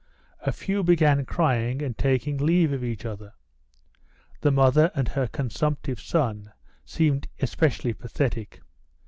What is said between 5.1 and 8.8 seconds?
consumptive son seemed especially pathetic.